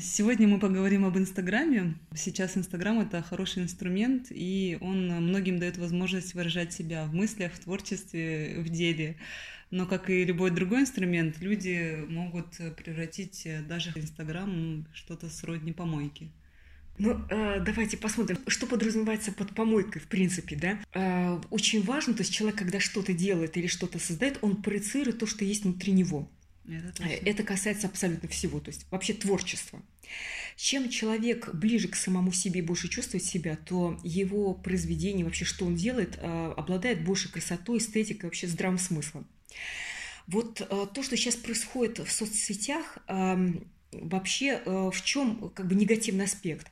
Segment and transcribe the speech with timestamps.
[0.00, 1.94] Сегодня мы поговорим об Инстаграме.
[2.14, 7.58] Сейчас Инстаграм— это хороший инструмент, и он многим дает возможность выражать себя в мыслях, в
[7.58, 9.16] творчестве, в деле.
[9.72, 16.30] Но, как и любой другой инструмент, люди могут превратить даже Инстаграм что-то сродни помойки.
[16.98, 20.78] Ну, э, давайте посмотрим, что подразумевается под помойкой, в принципе, да.
[20.94, 25.26] Э, очень важно, то есть человек, когда что-то делает или что-то создает, он проецирует то,
[25.26, 26.28] что есть внутри него.
[26.68, 29.82] Это, э, это касается абсолютно всего, то есть вообще творчества.
[30.56, 35.64] Чем человек ближе к самому себе и больше чувствует себя, то его произведение, вообще что
[35.66, 39.26] он делает, э, обладает больше красотой, эстетикой, вообще здравым смыслом.
[40.26, 42.98] Вот э, то, что сейчас происходит в соцсетях,
[43.90, 46.70] вообще в чем как бы негативный аспект?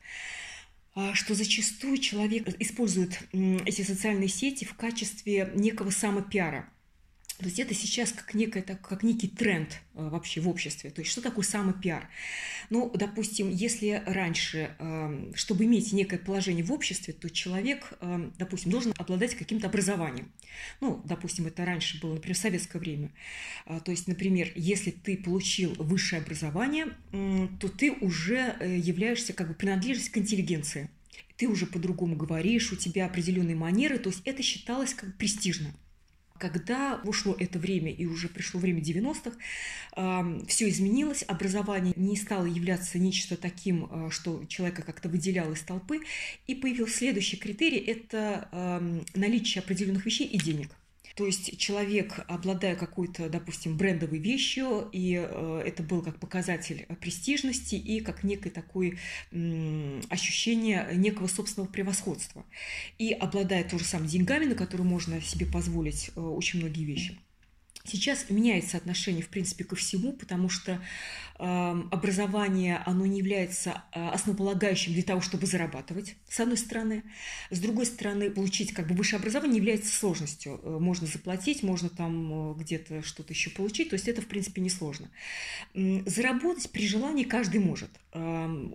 [0.95, 6.69] А, что зачастую человек использует эти социальные сети в качестве некого самопиара–
[7.39, 10.91] то есть это сейчас как, некое, как некий тренд э, вообще в обществе.
[10.91, 12.09] То есть что такое самый пиар?
[12.71, 18.71] Ну, допустим, если раньше, эм, чтобы иметь некое положение в обществе, то человек, эм, допустим,
[18.71, 20.33] должен обладать каким-то образованием.
[20.81, 23.11] Ну, допустим, это раньше было, например, в советское время.
[23.67, 26.87] А, то есть, например, если ты получил высшее образование,
[27.61, 30.89] то ты уже э, являешься как бы принадлежность к интеллигенции.
[31.37, 35.75] Ты уже по-другому говоришь, у тебя определенные манеры, то есть это считалось как престижно.
[36.39, 39.37] Когда ушло это время и уже пришло время 90-х,
[39.97, 45.63] э, все изменилось, образование не стало являться нечто таким, э, что человека как-то выделял из
[45.63, 46.01] толпы,
[46.47, 48.49] и появился следующий критерий– это
[49.15, 50.71] наличие определенных вещей и денег–
[51.17, 57.75] то есть человек, обладая какой-то, допустим, брендовой вещью, и э, это был как показатель престижности
[57.75, 58.99] и как некое такое
[60.11, 62.45] ощущение некого собственного превосходства.
[62.99, 67.19] И обладая тоже самым деньгами, на которые можно себе позволить э, очень многие вещи.
[67.87, 70.83] Сейчас меняется отношение, в принципе, ко всему, потому что
[71.39, 77.03] образование, оно не является э, основополагающим для того, чтобы зарабатывать, с одной стороны.
[77.51, 80.61] С другой стороны, получить как бы высшее образование является сложностью.
[80.63, 84.61] Э, можно заплатить, можно там э, где-то что-то еще получить, то есть это, в принципе,
[84.63, 85.11] несложно.
[85.75, 87.91] Заработать при желании каждый может.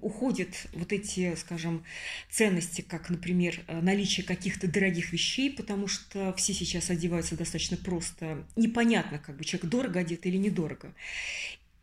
[0.01, 1.83] Уходят вот эти, скажем,
[2.29, 8.45] ценности, как, например, э, наличие каких-то дорогих вещей, потому что все сейчас одеваются достаточно просто,
[8.55, 10.93] непонятно, как бы человек дорого одет или недорого.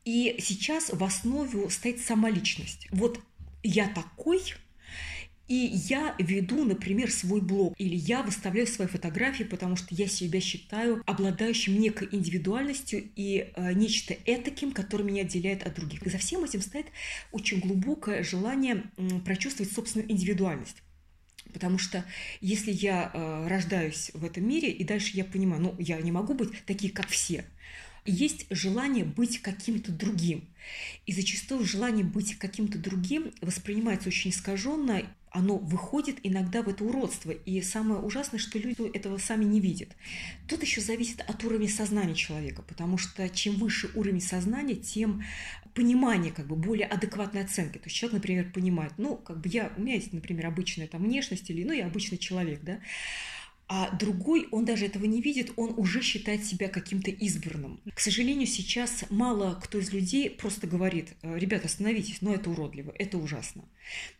[0.09, 2.89] И сейчас в основе стоит сама личность.
[2.91, 3.21] Вот
[3.63, 4.41] я такой,
[5.49, 10.41] и я веду, например, свой блог, или я выставляю свои фотографии, потому что я себя
[10.41, 16.01] считаю обладающим некой индивидуальностью и э, нечто этаким, которое меня отделяет от других.
[16.07, 16.87] За всем этим стоит
[17.31, 20.79] очень глубокое желание э, прочувствовать собственную индивидуальность.
[21.53, 22.03] Потому что
[22.41, 26.33] если я э, рождаюсь в этом мире, и дальше я понимаю, ну, я не могу
[26.33, 27.45] быть такие, как все.
[28.09, 30.49] Есть желание быть каким-то другим.
[31.07, 37.31] И зачастую желание быть каким-то другим воспринимается очень искаженно, оно выходит иногда в это уродство.
[37.33, 39.91] И самое ужасное, что люди этого сами не видят.
[40.49, 45.23] Тут еще зависит от уровня сознания человека, потому что чем выше уровень сознания, тем
[45.75, 47.77] понимание, как бы более адекватной оценки.
[47.79, 51.05] То есть человек, например, понимает, ну, как бы я, у меня есть, например, обычная там
[51.05, 52.81] внешность или, ну, я обычный человек, да,
[53.69, 57.81] а другой, он даже этого не видит, он уже считает себя каким-то избранным.
[57.95, 62.95] К сожалению, сейчас мало кто из людей просто говорит, «Э, ребята, остановитесь, но это уродливо,
[62.99, 63.65] это ужасно.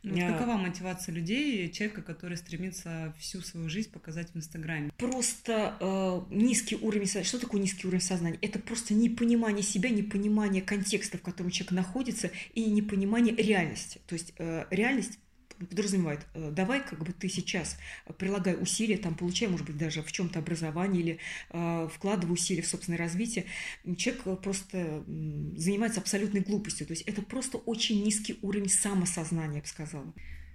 [0.03, 4.91] Ну, вот какова мотивация людей, человека, который стремится всю свою жизнь показать в Инстаграме?
[4.97, 7.27] Просто э, низкий уровень сознания.
[7.27, 8.39] Что такое низкий уровень сознания?
[8.43, 14.01] Это просто непонимание себя, непонимание контекста, в котором человек находится, и непонимание реальности.
[14.07, 15.19] То есть э, реальность
[15.67, 17.79] подразумевает, э, давай как бы ты сейчас
[18.19, 21.19] прилагай усилия, там, получай, может быть, даже в чем-то образование или
[21.51, 23.47] э, вкладывай усилия в собственное развитие.
[23.97, 25.05] Человек просто
[25.57, 26.87] занимается абсолютной глупостью.
[26.87, 30.13] То есть это просто очень низкий уровень самосознания, я бы сказала.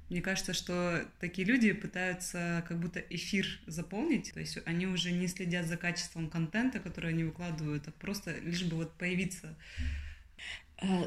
[0.09, 5.27] Мне кажется, что такие люди пытаются как будто эфир заполнить, то есть они уже не
[5.27, 10.12] следят за качеством контента, который они выкладывают, а просто лишь бы вот появиться Э,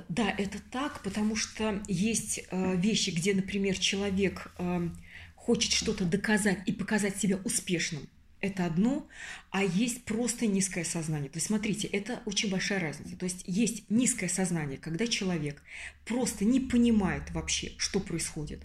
[0.09, 4.89] да, это так, потому что есть э, вещи, где, например, человек э,
[5.35, 8.09] хочет что-то доказать и показать себя успешным.
[8.41, 9.07] Это одно,
[9.51, 11.31] а есть просто низкое сознание.
[11.31, 13.17] То есть, смотрите, это очень большая разница.
[13.17, 15.63] То есть, есть низкое сознание, когда человек
[16.07, 18.63] просто не понимает вообще, что происходит.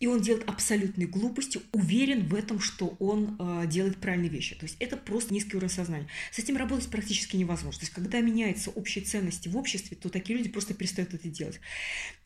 [0.00, 4.54] И он делает абсолютные глупости, уверен в этом, что он э, делает правильные вещи.
[4.54, 6.06] То есть, это просто низкий уровень сознания.
[6.30, 7.80] С этим работать практически невозможно.
[7.80, 11.58] То есть, когда меняются общие ценности в обществе, то такие люди просто перестают это делать.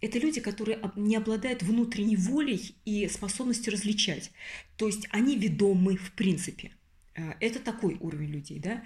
[0.01, 4.33] Это люди, которые не обладают внутренней волей и способностью различать.
[4.77, 6.73] То есть, они ведомы в принципе.
[7.19, 8.83] Э, это такой уровень людей, да.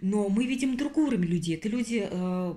[0.00, 1.56] Но мы видим другой уровень людей.
[1.56, 2.54] Это люди, э,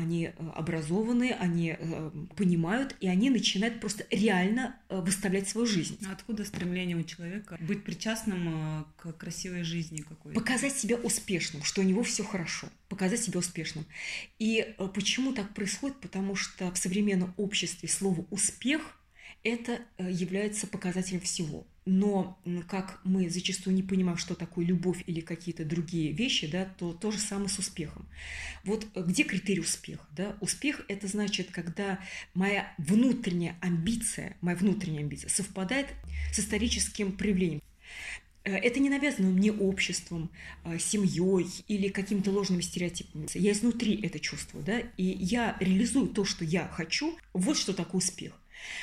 [0.00, 5.98] они э, образованы, они э, понимают, и они начинают просто реально э, выставлять свою жизнь.
[6.08, 10.38] А откуда стремление у человека быть причастным к красивой жизни какой-то?
[10.38, 13.84] Показать себя успешным, что у него все хорошо, показать себя успешным.
[14.38, 16.00] И почему так происходит?
[16.00, 18.82] Потому что в современном обществе слово «успех»
[19.42, 22.38] это является показателем всего но
[22.68, 27.10] как мы зачастую не понимаем, что такое любовь или какие-то другие вещи, да, то то
[27.10, 28.06] же самое с успехом.
[28.64, 30.06] Вот э, где критерий успеха?
[30.14, 30.36] Да?
[30.40, 31.98] Успех– это значит, когда
[32.34, 35.86] моя внутренняя амбиция, моя внутренняя амбиция совпадает
[36.32, 37.62] с историческим проявлением.
[38.44, 40.30] Э, это не навязано мне обществом,
[40.64, 43.26] э, семьей или какими-то ложными стереотипами.
[43.34, 47.16] Я изнутри это чувствую, да, и я реализую то, что я хочу.
[47.32, 48.39] Вот что такое успех.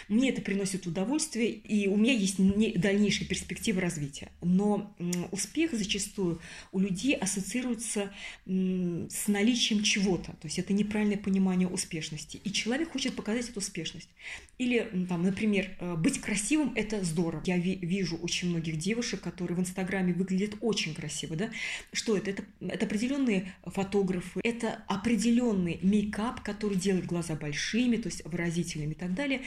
[0.08, 4.32] Мне это приносит удовольствие, и у меня есть дальнейшие перспективы развития.
[4.42, 4.96] Но
[5.32, 6.40] успех зачастую
[6.72, 8.12] у людей ассоциируется
[8.46, 10.32] с наличием чего-то.
[10.34, 12.40] То есть это неправильное понимание успешности.
[12.44, 14.10] И человек хочет показать эту успешность.
[14.58, 17.44] Или, там, например, э, быть красивым– это здорово.
[17.46, 21.36] Я ви- вижу очень многих девушек, которые в Инстаграме выглядят очень красиво.
[21.36, 21.50] Да?
[21.94, 22.32] Что это?
[22.32, 22.44] это?
[22.60, 29.14] Это определенные фотографы, это определенный мейкап, который делает глаза большими, то есть выразительными и так
[29.14, 29.42] далее.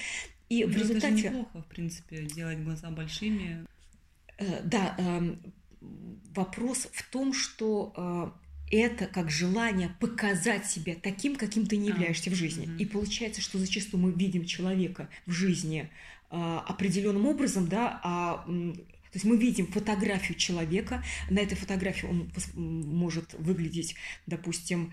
[0.50, 1.06] И в результате...
[1.06, 3.67] Это же неплохо, в принципе, делать глаза большими.
[4.37, 5.41] Э, да, эм,
[6.35, 8.35] вопрос в том, что
[8.70, 12.67] э, это как желание показать себя таким, каким ты не а, являешься а, в жизни.
[12.67, 12.75] Угу.
[12.79, 15.88] И получается, что зачастую мы видим человека в жизни
[16.31, 22.31] э, определенным образом, да, а то есть мы видим фотографию человека, на этой фотографии он
[22.55, 24.93] может выглядеть, допустим,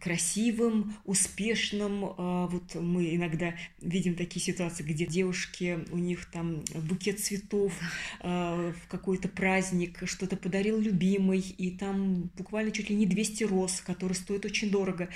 [0.00, 2.04] красивым, успешным.
[2.04, 7.72] Э, вот мы иногда видим такие ситуации, где девушки, у них там букет цветов
[8.20, 13.80] э, в какой-то праздник, что-то подарил любимый, и там буквально чуть ли не 200 роз,
[13.80, 15.08] которые стоят очень дорого.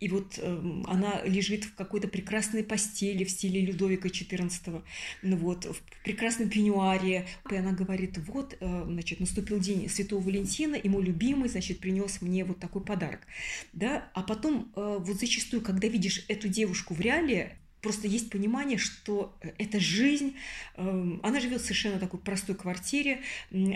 [0.00, 4.82] И вот э, она лежит в какой-то прекрасной постели в стиле Людовика XIV,
[5.22, 7.26] ну вот, в прекрасном пеньюаре.
[7.50, 12.22] И она говорит, вот, э, значит, наступил день Святого Валентина, и мой любимый, значит, принес
[12.22, 13.20] мне вот такой подарок.
[13.78, 14.10] Да?
[14.12, 19.38] А потом, э, вот зачастую, когда видишь эту девушку в реале, Просто есть понимание, что
[19.40, 20.34] э, эта жизнь,
[20.74, 23.20] эм, она живет в совершенно такой простой квартире,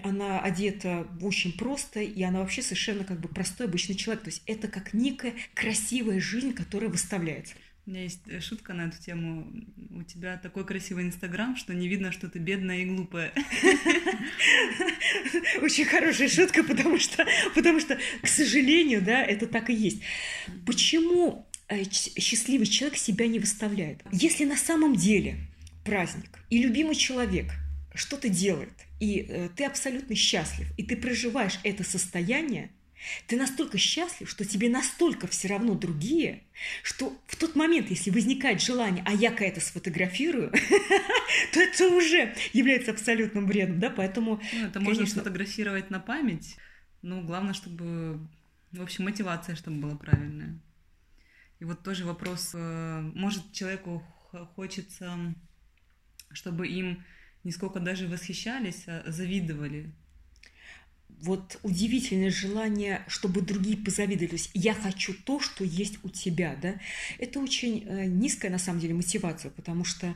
[0.03, 4.25] она одета очень просто, и она вообще совершенно как бы простой обычный человек.
[4.25, 7.55] То есть это как некая красивая жизнь, которая выставляется.
[7.85, 9.53] У меня есть э, шутка на эту тему.
[9.91, 13.33] У тебя такой красивый Инстаграм, что не видно, что ты бедная и глупая.
[15.63, 20.03] Очень хорошая шутка, потому что, потому что, к сожалению, да, это так и есть.
[20.65, 24.03] Почему Э, счастливый человек себя не выставляет.
[24.13, 25.39] Если на самом деле
[25.85, 27.47] праздник и любимый человек
[27.95, 32.71] что-то делает, и э, ты абсолютно счастлив, и ты проживаешь это состояние,
[33.27, 36.45] ты настолько счастлив, что тебе настолько все равно другие,
[36.83, 40.51] что в тот момент, если возникает желание, а я-ка это сфотографирую,
[41.53, 44.41] то это уже является абсолютным бредом, да, поэтому...
[44.53, 46.57] Ну, это можно сфотографировать на память,
[47.03, 48.21] но главное, чтобы,
[48.71, 50.59] в общем, мотивация, чтобы была правильная.
[51.59, 54.03] И вот тоже вопрос, э, может человеку
[54.57, 55.35] хочется,
[56.33, 57.05] чтобы им
[57.45, 59.93] не сколько даже восхищались, а завидовали.
[61.23, 64.27] Вот удивительное желание, чтобы другие позавидовали.
[64.27, 66.75] То есть я хочу то, что есть у тебя, да.
[67.19, 70.15] Это очень э, низкая на самом деле мотивация, потому что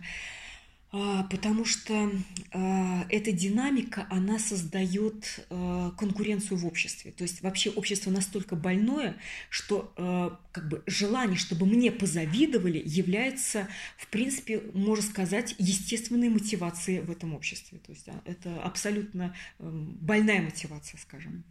[0.91, 2.11] потому что
[2.53, 7.11] а, эта динамика, она создает а, конкуренцию в обществе.
[7.13, 9.17] То есть вообще общество настолько больное,
[9.51, 9.93] что
[10.53, 17.35] как бы желание, чтобы мне позавидовали, является, в принципе, можно сказать, естественной мотивацией в этом
[17.35, 17.79] обществе.
[17.79, 21.45] То есть это абсолютно эм, больная мотивация, скажем.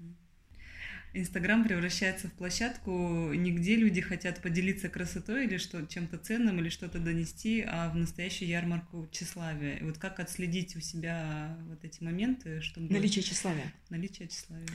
[1.18, 7.00] Инстаграм превращается в площадку, нигде люди хотят поделиться красотой или что, чем-то ценным, или что-то
[7.00, 9.78] донести, а в настоящую ярмарку тщеславия.
[9.78, 12.94] И вот как отследить у себя вот эти моменты, чтобы...
[12.94, 13.74] Наличие тщеславия.
[13.90, 14.68] Наличие тщеславия.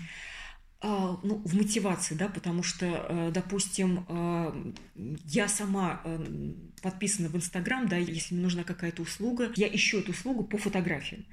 [0.82, 4.72] А, ну, в мотивации, да, потому что, э, допустим, э,
[5.26, 10.12] я сама э, подписана в Инстаграм, да, если мне нужна какая-то услуга, я ищу эту
[10.12, 11.26] услугу по фотографиям.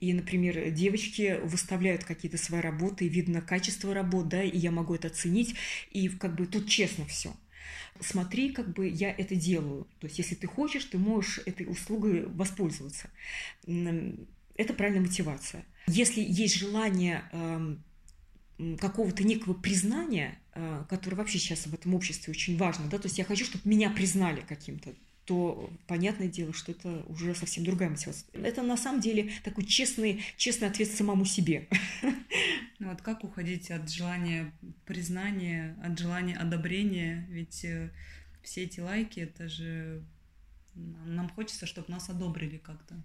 [0.00, 5.08] И, например, девочки выставляют какие-то свои работы, видно качество работ, да, и я могу это
[5.08, 5.54] оценить,
[5.90, 7.34] и как бы тут честно все
[8.02, 9.86] смотри, как бы я это делаю.
[10.00, 13.10] То есть, если ты хочешь, ты можешь этой услугой воспользоваться.
[13.66, 15.64] Это правильная мотивация.
[15.86, 17.82] Если есть желание эм,
[18.78, 23.18] какого-то некого признания, э, которое вообще сейчас в этом обществе очень важно, да, то есть
[23.18, 28.26] я хочу, чтобы меня признали каким-то то понятное дело, что это уже совсем другая мотивация.
[28.32, 31.68] Это на самом деле такой честный, честный ответ самому себе.
[32.80, 34.54] Ну вот как уходить от желания
[34.86, 37.26] признания, от желания одобрения?
[37.28, 37.90] Ведь э,
[38.42, 40.02] все эти лайки, это же
[40.74, 42.96] нам хочется, чтобы нас одобрили как-то.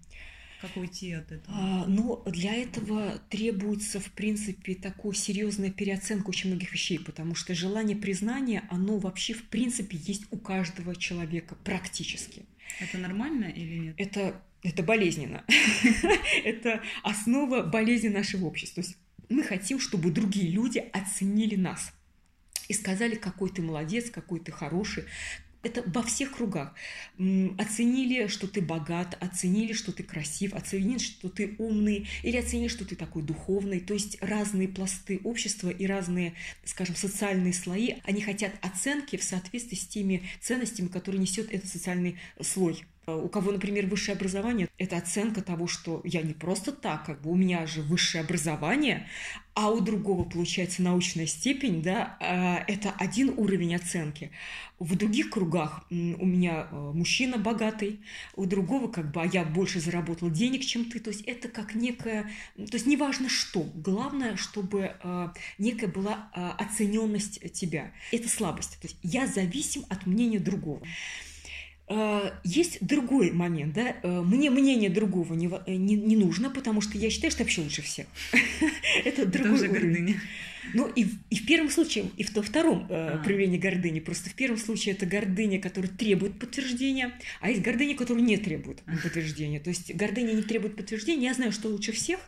[0.60, 1.56] Как уйти от этого?
[1.56, 7.54] А, но для этого требуется, в принципе, такая серьезная переоценка очень многих вещей, потому что
[7.54, 12.44] желание признания, оно вообще, в принципе, есть у каждого человека практически.
[12.80, 13.94] Это нормально или нет?
[13.98, 15.44] Это, это болезненно.
[16.44, 18.82] Это основа болезни нашего общества.
[18.82, 18.98] То есть
[19.28, 21.92] мы хотим, чтобы другие люди оценили нас
[22.68, 25.04] и сказали, какой ты молодец, какой ты хороший,
[25.66, 26.74] это во всех кругах.
[27.58, 32.84] Оценили, что ты богат, оценили, что ты красив, оценили, что ты умный, или оценили, что
[32.84, 33.80] ты такой духовный.
[33.80, 39.76] То есть разные пласты общества и разные, скажем, социальные слои, они хотят оценки в соответствии
[39.76, 42.84] с теми ценностями, которые несет этот социальный слой.
[43.08, 47.30] У кого, например, высшее образование, это оценка того, что я не просто так, как бы
[47.30, 49.06] у меня же высшее образование,
[49.54, 54.32] а у другого получается научная степень, да, а, это один уровень оценки.
[54.80, 58.00] В других кругах у меня э, мужчина богатый,
[58.34, 60.98] у другого как бы, а я больше заработал денег, чем ты.
[60.98, 62.24] То есть это как некая,
[62.56, 67.92] то есть неважно что, главное, чтобы э, некая была э, оцененность тебя.
[68.10, 68.78] Это слабость.
[68.82, 70.82] То есть я зависим от мнения другого.
[71.88, 76.80] Э, есть другой момент, да, э, мне мнение другого не, э, не, не нужно, потому
[76.80, 78.06] что я считаю, что вообще лучше всех.
[79.04, 80.16] Это другой уровень.
[80.74, 84.00] Ну и, и в первом случае, и в втором э, проявлении гордыни.
[84.00, 88.80] Просто в первом случае это гордыня, которая требует подтверждения, а есть гордыня, которая не требует
[88.82, 89.60] подтверждения.
[89.60, 92.18] То есть гордыня не требует подтверждения, я знаю, что лучше всех,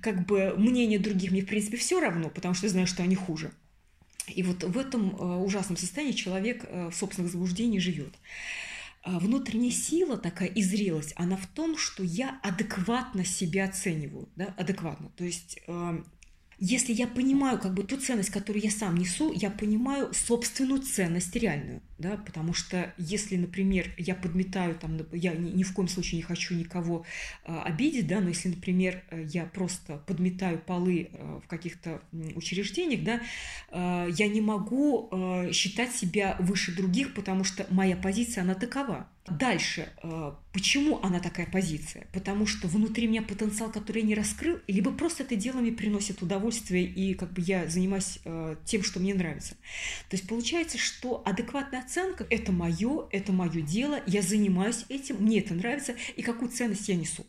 [0.00, 3.16] как бы мнение других мне в принципе все равно, потому что я знаю, что они
[3.16, 3.50] хуже.
[4.28, 8.14] И вот в этом ужасном состоянии человек в собственных заблуждениях живет.
[8.14, 8.71] А,
[9.04, 15.10] внутренняя сила такая и зрелость, она в том, что я адекватно себя оцениваю, да, адекватно.
[15.16, 16.06] То есть эм,
[16.58, 21.34] если я понимаю как бы ту ценность, которую я сам несу, я понимаю собственную ценность
[21.34, 26.18] реальную да, потому что если, например, я подметаю, там, я ни, ни в коем случае
[26.18, 27.06] не хочу никого
[27.44, 32.02] э, обидеть, да, но если, например, э, я просто подметаю полы э, в каких-то
[32.34, 33.20] учреждениях, да,
[33.70, 39.08] э, я не могу э, считать себя выше других, потому что моя позиция, она такова.
[39.28, 42.08] Дальше, э, почему она такая позиция?
[42.12, 46.22] Потому что внутри меня потенциал, который я не раскрыл, либо просто это дело мне приносит
[46.22, 49.54] удовольствие, и как бы я занимаюсь э, тем, что мне нравится.
[50.10, 55.40] То есть получается, что адекватная оценка– это мое, это мое дело, я занимаюсь этим, мне
[55.40, 57.26] это нравится, и какую ценность я несу.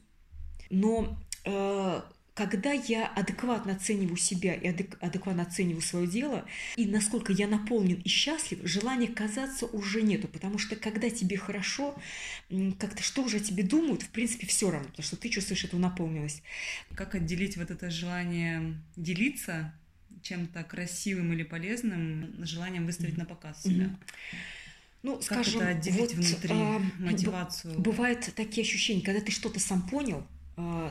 [0.69, 2.01] Но э,
[2.33, 6.45] когда я адекватно оцениваю себя и адекватно оцениваю свое дело,
[6.77, 11.95] и насколько я наполнен и счастлив, желания казаться уже нету, потому что когда тебе хорошо,
[12.79, 15.77] как-то что уже о тебе думают, в принципе, все равно, потому что ты чувствуешь эту
[15.77, 16.41] наполненность.
[16.95, 19.73] Как отделить вот это желание делиться
[20.21, 23.89] чем-то красивым или полезным желанием выставить на показ себя.
[25.01, 27.77] Ну, как скажем, это отделить вот, внутри а, мотивацию?
[27.79, 30.25] Бывают такие ощущения, когда ты что-то сам понял,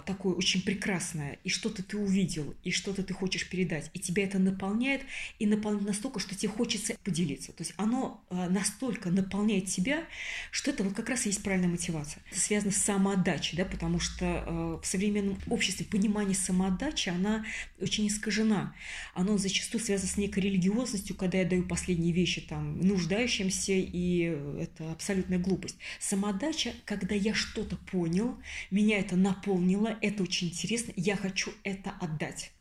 [0.07, 4.39] такое очень прекрасное, и что-то ты увидел, и что-то ты хочешь передать, и тебя это
[4.39, 5.03] наполняет,
[5.39, 7.53] и наполняет настолько, что тебе хочется поделиться.
[7.53, 10.05] То есть оно а, настолько наполняет тебя,
[10.51, 12.23] что это вот как раз и есть правильная мотивация.
[12.31, 17.45] Это связано с самоотдачей, да, потому что а, в современном обществе понимание самоотдачи, она
[17.81, 18.75] очень искажена.
[19.15, 24.91] Оно зачастую связано с некой религиозностью, когда я даю последние вещи там нуждающимся, и это
[24.91, 25.77] абсолютная глупость.
[26.01, 28.37] Самоотдача, когда я что-то понял,
[28.71, 32.53] меня это наполняет, наполнило, это очень интересно, я хочу это отдать.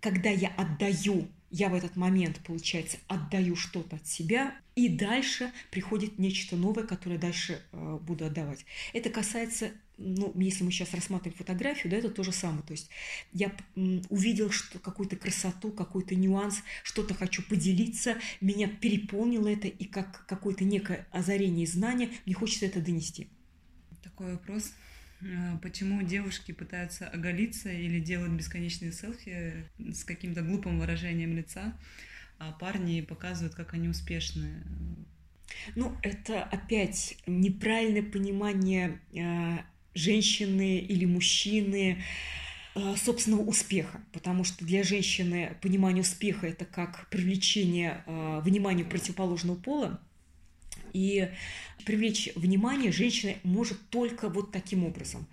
[0.00, 6.18] Когда я отдаю, я в этот момент, получается, отдаю что-то от себя, и дальше приходит
[6.18, 8.64] нечто новое, которое дальше э, буду отдавать.
[8.92, 12.62] Это касается, ну, если мы сейчас рассматриваем фотографию, да, это то же самое.
[12.62, 12.88] То есть
[13.32, 13.52] я
[14.08, 20.64] увидел что, какую-то красоту, какой-то нюанс, что-то хочу поделиться, меня переполнило это, и как какое-то
[20.64, 23.28] некое озарение и знание, мне хочется это донести.
[24.02, 24.72] Такой вопрос.
[25.20, 31.76] Э, почему девушки пытаются оголиться или делают бесконечные селфи с каким-то глупым выражением лица,
[32.38, 34.62] а парни показывают, как они успешны.
[35.74, 39.58] Ну, это опять неправильное понимание э,
[39.94, 42.04] женщины или мужчины
[42.76, 50.00] э, собственного успеха, потому что для женщины понимание успеха это как привлечение внимания противоположного пола,
[50.92, 51.28] И
[51.84, 55.26] привлечь внимание женщина может только вот таким образом.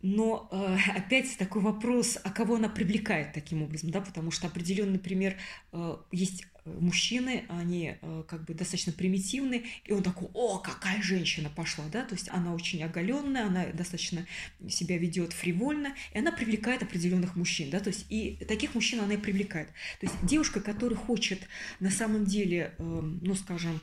[0.00, 4.92] Но э, опять такой вопрос, а кого она привлекает таким образом, да, потому что определенно,
[4.92, 5.36] например,
[5.72, 11.50] э, есть мужчины, они э, как бы достаточно примитивны, и он такой, о, какая женщина
[11.50, 14.26] пошла, да, то есть она очень оголенная, она достаточно
[14.68, 19.14] себя ведет фривольно, и она привлекает определенных мужчин, да, то есть и таких мужчин она
[19.14, 19.68] и привлекает.
[20.00, 21.40] То есть девушка, которая хочет
[21.80, 23.80] на самом деле, эм, ну, скажем,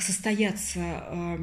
[0.00, 1.38] состояться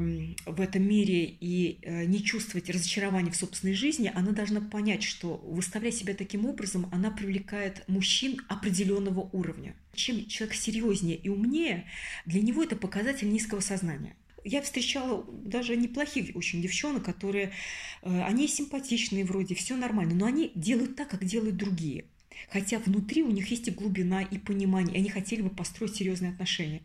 [0.46, 5.36] в этом мире и э, не чувствовать разочарования в собственной жизни, она должна понять, что
[5.36, 9.74] выставляя себя таким образом, она привлекает мужчин определенного уровня.
[9.92, 11.84] Чем человек серьезнее и умнее,
[12.24, 14.16] для него это показатель низкого сознания.
[14.42, 17.52] Я встречала даже неплохих очень девчонок, которые,
[18.02, 22.06] э, они симпатичные вроде, все нормально, но они делают так, как делают другие.
[22.48, 26.32] Хотя внутри у них есть и глубина, и понимание, и они хотели бы построить серьезные
[26.32, 26.80] отношения.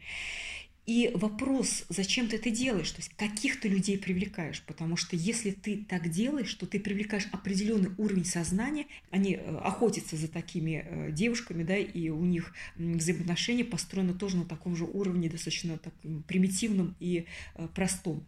[0.86, 5.50] И вопрос, зачем ты это делаешь, то есть каких ты людей привлекаешь, потому что если
[5.50, 11.12] ты так делаешь, то ты привлекаешь определенный уровень сознания, они э, охотятся за такими э,
[11.12, 15.94] девушками, да, и у них взаимоотношения построены тоже на таком же уровне, достаточно так,
[16.27, 17.25] примитивном и
[17.56, 18.24] э, простом.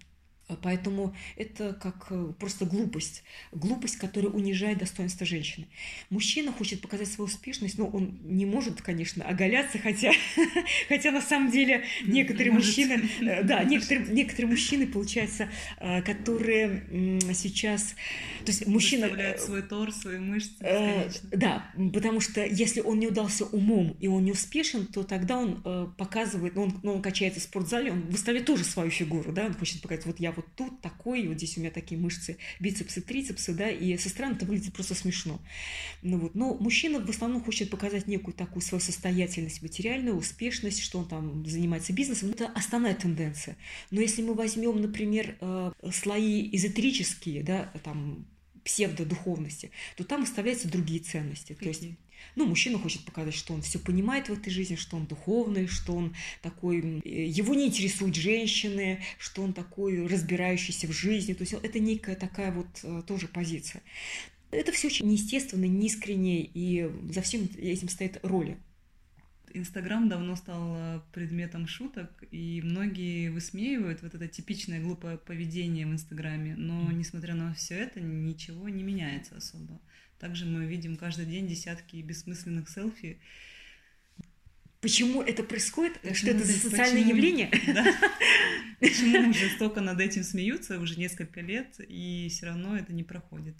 [0.62, 3.24] Поэтому это как э, просто глупость.
[3.51, 5.68] Глупость, которая унижает достоинство женщины.
[6.10, 10.12] Мужчина хочет показать свою успешность, но он не может, конечно, оголяться, хотя,
[10.88, 15.50] хотя на самом деле некоторые мужчины, э, да, некоторые, некоторые мужчины, получается,
[15.80, 17.96] э, которые сейчас,
[18.46, 19.10] то есть мужчина...
[19.38, 20.56] свой торс, свои мышцы.
[21.32, 25.94] Да, потому что если он не удался умом и он не успешен, то тогда он
[25.98, 29.54] показывает, ну, он, ну, он качается в спортзале, он выставляет тоже свою фигуру, да, он
[29.54, 33.53] хочет показать, вот я вот тут такой, вот здесь у меня такие мышцы, бицепсы, трицепсы,
[33.53, 35.41] да, и со стороны это выглядит просто смешно.
[36.01, 41.00] Ну вот, но мужчина в основном хочет показать некую такую свою состоятельность материальную, успешность, что
[41.00, 42.29] он там занимается бизнесом.
[42.29, 43.58] Это основная тенденция.
[43.91, 48.25] Но если мы возьмем, например, э, слои эзотерические, да, там
[48.63, 51.53] псевдодуховности, то там оставляются другие ценности.
[51.53, 51.74] Какие?
[51.74, 51.98] То есть
[52.36, 55.96] ну, мужчина хочет показать, что он все понимает в этой жизни, что он духовный, что
[55.96, 57.02] он такой...
[57.04, 61.34] Его не интересуют женщины, что он такой разбирающийся в жизни.
[61.34, 63.82] То есть это некая такая вот э, тоже позиция.
[64.52, 68.58] Это все очень неестественно, неискренне, и за всем этим стоит роли.
[69.54, 75.92] Инстаграм давно стал э, предметом шуток, и многие высмеивают вот это типичное глупое поведение в
[75.92, 79.80] Инстаграме, но несмотря на все это, ничего не меняется особо.
[80.20, 83.20] Также мы видим каждый день десятки бессмысленных селфи.
[84.82, 86.00] Почему это происходит?
[86.01, 87.51] Почему что это за социальное почему, явление?
[87.68, 87.86] Да.
[88.80, 93.56] Почему уже столько над этим смеются уже несколько лет, и все равно это не проходит?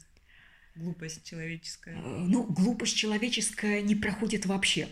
[0.76, 1.96] Глупость человеческая.
[1.96, 4.88] Э, ну, глупость человеческая не проходит вообще.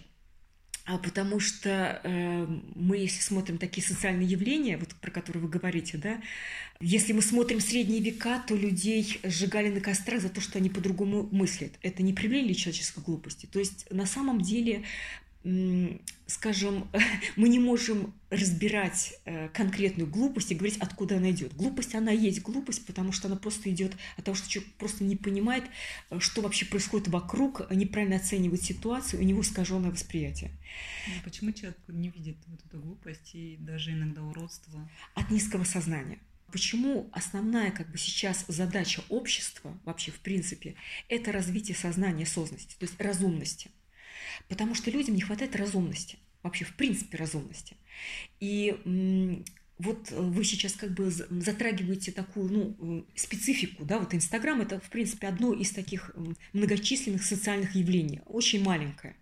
[0.85, 5.97] А потому что э, мы, если смотрим такие социальные явления, вот про которые вы говорите,
[5.97, 6.21] да,
[6.79, 11.27] если мы смотрим средние века, то людей сжигали на кострах за то, что они по-другому
[11.31, 11.71] мыслят.
[11.81, 13.47] Это не проявление человеческой глупости.
[13.47, 14.83] То есть на самом деле
[16.25, 16.89] скажем,
[17.35, 21.55] мы не можем разбирать э, конкретную глупость и говорить, откуда она идет.
[21.55, 25.15] Глупость, она есть глупость, потому что она просто идет от того, что человек просто не
[25.15, 25.63] понимает,
[26.09, 30.51] э, что вообще происходит вокруг, неправильно оценивает ситуацию, у него искаженное восприятие.
[31.07, 34.89] Ну, почему человек не видит вот эту глупость и даже иногда уродство?
[35.13, 36.19] От низкого сознания.
[36.51, 40.75] Почему основная как бы сейчас задача общества вообще в принципе
[41.09, 43.69] это развитие сознания, осознанности, то есть разумности.
[44.47, 47.75] Потому что людям не хватает разумности, вообще в принципе разумности.
[48.39, 49.43] И
[49.77, 55.27] вот вы сейчас как бы затрагиваете такую ну, специфику, да, вот Инстаграм это, в принципе,
[55.27, 56.11] одно из таких
[56.53, 59.15] многочисленных социальных явлений, очень маленькое.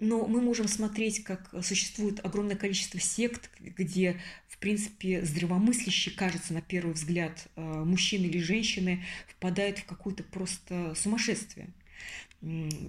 [0.00, 6.62] Но мы можем смотреть, как существует огромное количество сект, где, в принципе, здравомыслящие, кажется, на
[6.62, 11.68] первый взгляд, э, мужчины или женщины впадают в какое-то просто сумасшествие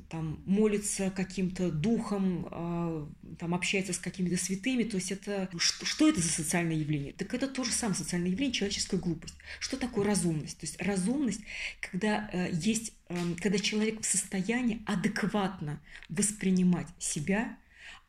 [0.09, 6.09] там молится каким-то духом, а, там общается с какими-то святыми, то есть это что, что
[6.09, 7.13] это за социальное явление?
[7.13, 9.35] Так это то же самое социальное явление, человеческая глупость.
[9.59, 10.57] Что такое разумность?
[10.57, 11.41] То есть разумность,
[11.81, 17.55] когда э, есть, эм, когда человек в состоянии адекватно воспринимать себя,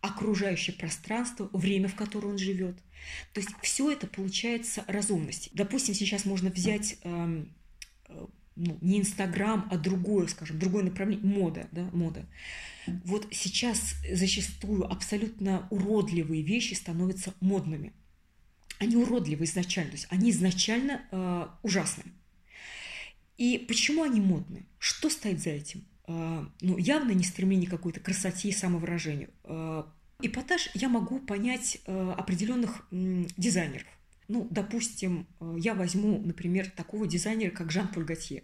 [0.00, 2.76] окружающее пространство, время, в котором он живет.
[3.34, 5.50] То есть все это получается разумность.
[5.52, 7.52] Допустим, сейчас можно взять эм,
[8.08, 8.26] э,
[8.56, 12.26] ну, не Инстаграм, а другое, скажем, другое направление, мода, да, мода.
[12.86, 17.92] Вот сейчас зачастую абсолютно уродливые вещи становятся модными.
[18.78, 22.04] Они уродливы изначально, то есть они изначально э, ужасны.
[23.38, 24.66] И почему они модны?
[24.78, 25.84] Что стоит за этим?
[26.06, 29.30] Э, ну, явно не стремление какой-то красоте и самовыражению.
[29.44, 29.84] Э,
[30.20, 33.86] эпатаж я могу понять э, определенных э, дизайнеров.
[34.28, 38.42] Ну, допустим, э, я возьму, например, такого дизайнера, как Жан-Поль Готье.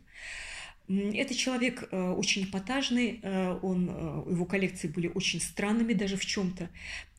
[0.89, 3.87] Это человек э, очень эпатажный, э, он,
[4.29, 6.69] его коллекции были очень странными даже в чем-то,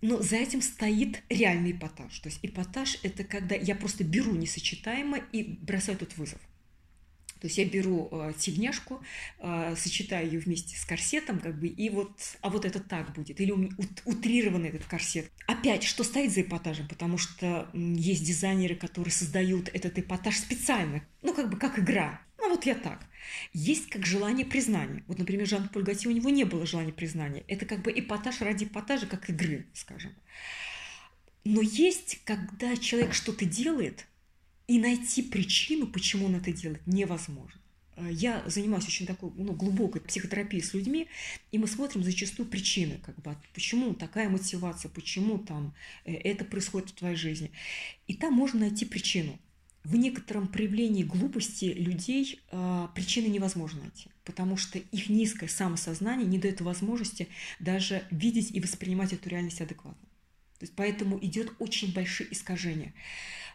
[0.02, 2.19] но за этим стоит реальный эпатаж.
[2.19, 6.39] То есть эпатаж– это когда я просто беру несочетаемо и бросаю тут вызов.
[7.42, 9.02] То есть я беру э, тельняшку,
[9.40, 13.42] э, сочетаю ее вместе с корсетом, как бы, и вот, а вот это так будет.
[13.42, 15.32] Или ут, утрированный этот корсет.
[15.48, 16.88] Опять, что стоит за эпатажем?
[16.88, 21.04] Потому что есть дизайнеры, которые создают этот эпатаж специально.
[21.24, 22.22] Ну, как бы, как игра.
[22.38, 23.04] Ну, вот я так.
[23.54, 25.04] Есть как желание признания.
[25.08, 27.44] Вот, например, Жан-Поль Готье, у него не было желания признания.
[27.48, 30.14] Это как бы эпатаж ради эпатажа, как игры, скажем.
[31.44, 34.06] Но есть, когда человек что-то делает–
[34.72, 37.60] и найти причину, почему он это делает, невозможно.
[37.98, 41.10] Э, я занимаюсь очень такой ну, глубокой психотерапией с людьми,
[41.52, 45.74] и мы смотрим зачастую причины, как бы, почему такая мотивация, почему там
[46.06, 47.52] э, это происходит в твоей жизни.
[48.08, 49.38] И там можно найти причину.
[49.84, 56.38] В некотором проявлении глупости людей э, причины невозможно найти, потому что их низкое самосознание не
[56.38, 57.28] дает возможности
[57.60, 60.08] даже видеть и воспринимать эту реальность адекватно.
[60.60, 62.94] То есть поэтому идет очень большие искажения.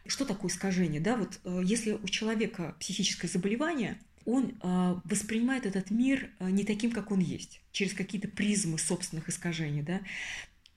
[0.09, 1.01] Что такое искажение?
[1.01, 6.65] Да, вот э, если у человека психическое заболевание, он э, воспринимает этот мир э, не
[6.65, 10.01] таким, как он есть, через какие-то призмы собственных искажений, да,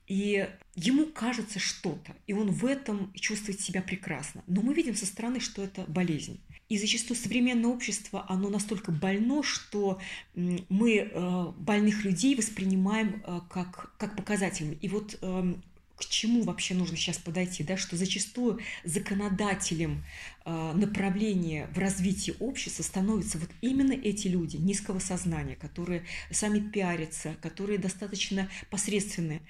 [0.06, 4.42] и ему кажется что-то, и он в этом чувствует себя прекрасно.
[4.48, 6.40] Но мы видим со стороны, что это болезнь.
[6.68, 10.00] И зачастую современное общество, оно настолько больно, что
[10.34, 14.78] мы больных людей воспринимаем как, как показательными.
[14.80, 15.62] И вот эм,
[16.00, 20.02] к чему вообще нужно сейчас подойти, да, что зачастую законодателем
[20.44, 27.36] э, направления в развитии общества становятся вот именно эти люди низкого сознания, которые сами пиарятся,
[27.42, 29.42] которые достаточно посредственные,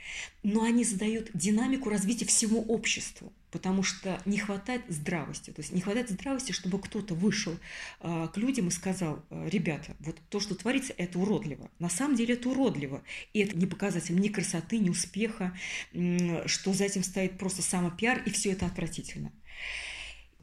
[0.42, 5.50] но они задают динамику развития всему обществу потому что не хватает здравости.
[5.50, 7.56] То есть не хватает здравости, чтобы кто-то вышел
[8.00, 11.70] э, к людям и сказал, э, ребята, вот то, что творится, это уродливо.
[11.78, 13.02] На самом деле это уродливо.
[13.32, 15.56] И это не показатель ни красоты, ни успеха,
[15.92, 19.32] э, что за этим стоит просто самопиар, и все это отвратительно.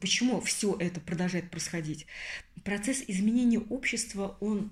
[0.00, 2.06] Почему все это продолжает происходить?
[2.62, 4.70] Процесс изменения общества, он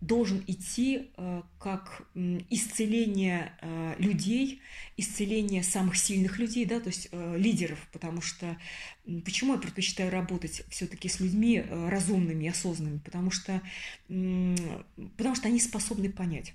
[0.00, 4.60] должен идти э, как исцеление э, людей,
[4.96, 8.56] исцеление самых сильных людей, да, то есть э, лидеров, потому что
[9.24, 13.60] почему я предпочитаю работать все-таки с людьми разумными, осознанными, потому что,
[14.08, 16.54] потому что они способны понять.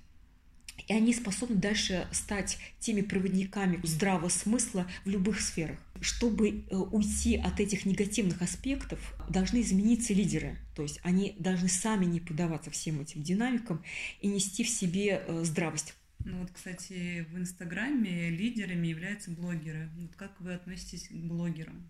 [0.88, 5.78] И они способны дальше стать теми проводниками здравого смысла в любых сферах.
[6.00, 10.58] Чтобы э, уйти от этих негативных аспектов, должны измениться лидеры.
[10.74, 13.82] То есть они должны сами не поддаваться всем этим динамикам
[14.20, 15.94] и нести в себе э, здравость.
[16.20, 19.90] Ну вот, кстати, в Инстаграме лидерами являются блогеры.
[19.96, 21.88] Вот как вы относитесь к блогерам?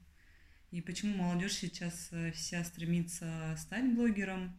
[0.70, 4.54] И почему молодежь сейчас э, вся стремится стать блогером?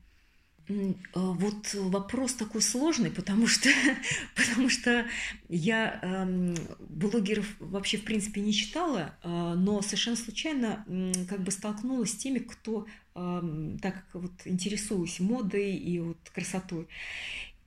[0.69, 0.73] А,
[1.13, 3.69] вот вопрос такой сложный, потому что,
[4.35, 5.05] потому что
[5.47, 6.55] я э,
[6.89, 12.15] блогеров вообще в принципе не читала, э, но совершенно случайно э, как бы столкнулась с
[12.15, 16.87] теми, кто э, так вот интересуюсь модой и вот красотой.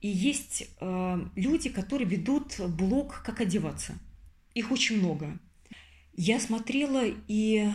[0.01, 3.97] И есть э, люди, которые ведут блог «Как одеваться».
[4.53, 5.39] Их очень много.
[6.13, 7.69] Я смотрела и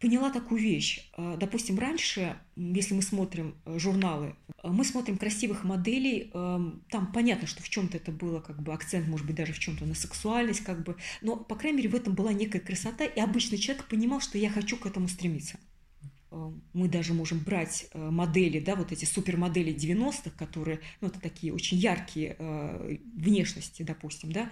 [0.00, 1.08] поняла такую вещь.
[1.16, 7.46] Э, допустим, раньше, если мы смотрим э, журналы, э, мы смотрим красивых моделей, там понятно,
[7.46, 10.60] что в чем-то это было как бы акцент, может быть, даже в чем-то на сексуальность,
[10.60, 14.20] как бы, но, по крайней мере, в этом была некая красота, и обычный человек понимал,
[14.20, 15.58] что я хочу к этому стремиться.
[16.74, 21.78] Мы даже можем брать модели, да, вот эти супермодели 90-х, которые, ну, это такие очень
[21.78, 22.36] яркие
[23.14, 24.50] внешности, допустим, да,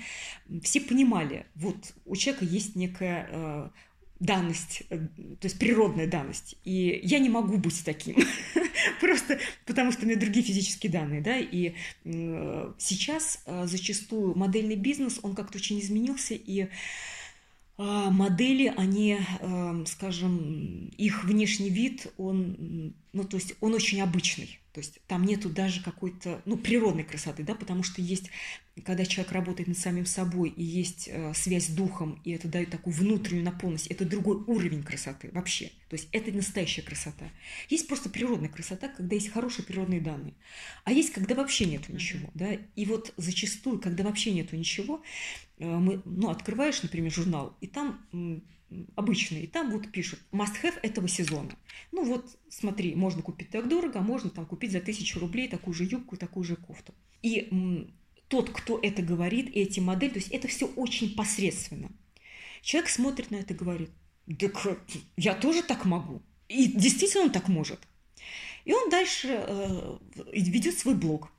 [0.63, 3.73] все понимали, вот у человека есть некая
[4.21, 6.57] данность, э, то есть природная данность.
[6.65, 8.17] И я не могу быть таким,
[9.01, 11.75] просто потому что у меня другие физические данные, да, и
[12.05, 16.69] э, сейчас э, зачастую модельный бизнес, он как-то очень изменился, и
[17.77, 24.61] модели, они, эм, скажем, их внешний вид, он, ну, то есть он очень обычный.
[24.75, 28.29] То есть там нету даже какой-то, ну, природной красоты, да, потому что есть,
[28.85, 32.71] когда человек работает над самим собой, и есть э, связь с духом, и это дает
[32.71, 35.71] такую внутреннюю наполненность, это другой уровень красоты вообще.
[35.89, 37.27] То есть это настоящая красота.
[37.69, 40.35] Есть просто природная красота, когда есть хорошие природные данные.
[40.83, 42.59] А есть, когда вообще нету ничего, да.
[42.75, 45.05] И вот зачастую, когда вообще нету ничего,
[45.65, 48.07] мы, ну, открываешь, например, журнал, и там
[48.97, 51.51] обычный, и там вот пишут must-have этого сезона.
[51.93, 55.75] Ну вот, смотри, можно купить так дорого, а можно там купить за тысячу рублей такую
[55.75, 56.95] же юбку, такую же кофту.
[57.23, 57.89] И
[58.29, 61.91] тот, кто это говорит, эти модели, то есть это все очень посредственно.
[62.63, 63.91] Человек смотрит на это и говорит,
[64.39, 64.81] так
[65.17, 66.23] я тоже так могу.
[66.49, 67.81] И действительно он так может.
[68.65, 69.99] И он дальше э,
[70.33, 71.31] ведет свой блог.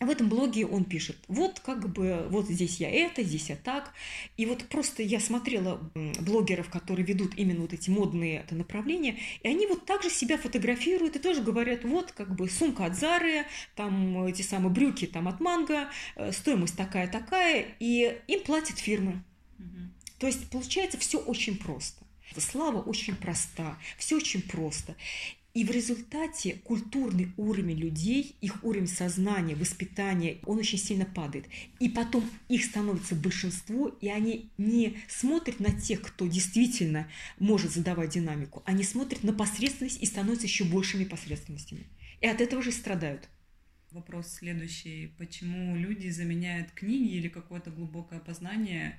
[0.00, 3.92] В этом блоге он пишет, вот как бы, вот здесь я это, здесь я так.
[4.38, 5.78] И вот просто я смотрела
[6.20, 11.16] блогеров, которые ведут именно вот эти модные это направления, и они вот также себя фотографируют
[11.16, 13.44] и тоже говорят, вот как бы сумка от Зары,
[13.76, 19.22] там эти самые брюки там от Манго, э, стоимость такая-такая, и им платят фирмы.
[19.58, 19.78] Угу.
[20.18, 22.02] То есть получается все очень просто.
[22.38, 24.94] Слава очень проста, все очень просто.
[25.60, 31.44] И в результате культурный уровень людей, их уровень сознания, воспитания, он очень сильно падает.
[31.78, 38.08] И потом их становится большинство, и они не смотрят на тех, кто действительно может задавать
[38.08, 41.84] динамику, они смотрят на посредственность и становятся еще большими посредственностями.
[42.22, 43.28] И от этого же страдают.
[43.90, 45.12] Вопрос следующий.
[45.18, 48.98] Почему люди заменяют книги или какое-то глубокое познание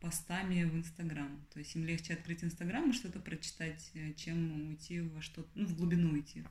[0.00, 1.44] постами в Инстаграм.
[1.52, 5.66] То есть им легче открыть Инстаграм и что-то прочитать, э, чем уйти во что-то, ну,
[5.66, 6.44] в глубину уйти.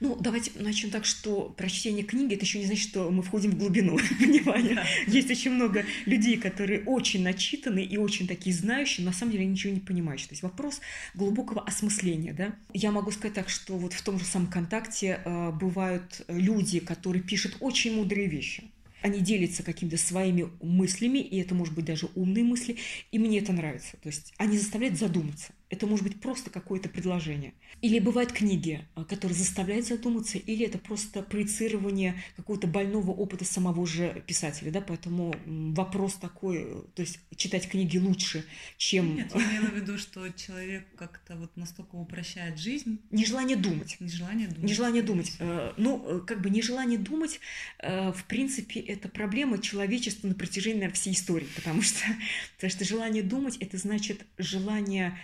[0.00, 3.58] Ну, давайте начнем так, что прочтение книги это еще не значит, что мы входим в
[3.58, 4.74] глубину понимания.
[4.74, 4.84] Да.
[5.06, 9.46] Есть очень много людей, которые очень начитаны и очень такие знающие, но на самом деле
[9.46, 10.28] ничего не понимающие.
[10.28, 10.80] То есть вопрос
[11.14, 12.54] глубокого осмысления, да.
[12.72, 17.22] Я могу сказать так, что вот в том же самом ВКонтакте э, бывают люди, которые
[17.22, 18.64] пишут очень мудрые вещи
[19.02, 22.76] они делятся какими-то своими мыслями, и это может быть даже умные мысли,
[23.10, 23.96] и мне это нравится.
[24.02, 25.52] То есть они заставляют задуматься.
[25.70, 27.52] Это может быть просто какое-то предложение.
[27.82, 33.86] Или бывают книги, а, которые заставляют задуматься, или это просто проецирование какого-то больного опыта самого
[33.86, 34.70] же писателя.
[34.70, 34.80] Да?
[34.80, 38.44] Поэтому вопрос такой, то есть читать книги лучше,
[38.78, 39.14] чем...
[39.14, 43.00] Нет, я имела в виду, что человек как-то вот настолько упрощает жизнь.
[43.10, 43.96] Нежелание думать.
[44.00, 44.70] Нежелание думать.
[44.70, 45.32] Нежелание думать.
[45.38, 47.40] Э, ну, э, как бы нежелание думать,
[47.80, 52.00] э, в принципе, это проблема человечества на протяжении наверное, всей истории, потому что,
[52.56, 55.18] потому что желание думать– это значит желание Э,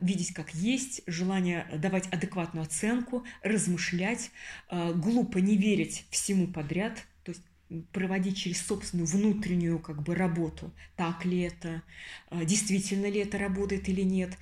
[0.00, 4.30] видеть как есть, желание давать адекватную оценку, размышлять,
[4.70, 7.04] э, глупо не верить всему подряд,
[7.92, 11.82] проводить через собственную внутреннюю как бы работу, так ли это,
[12.30, 14.36] э, действительно ли это работает или нет,